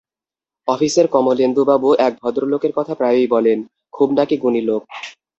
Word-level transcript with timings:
অফিসের 0.67 1.07
কমলেন্দুবাবু 1.07 1.89
এক 1.99 2.13
ভদ্রলোকের 2.21 2.71
কথা 2.75 2.93
প্রায়ই 2.95 3.27
বলেন, 3.27 3.59
খুব 3.93 4.09
নাকি 4.17 4.35
গুণী 4.37 4.61
লোক। 4.61 4.81